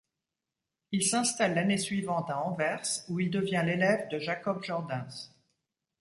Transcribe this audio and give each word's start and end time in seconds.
Il 0.91 1.03
s'installe 1.05 1.53
l'année 1.53 1.77
suivante 1.77 2.31
à 2.31 2.41
Anvers, 2.41 3.05
où 3.07 3.19
il 3.19 3.29
devient 3.29 3.61
l'élève 3.63 4.07
de 4.09 4.17
Jacob 4.17 4.63
Jordaens. 4.63 5.29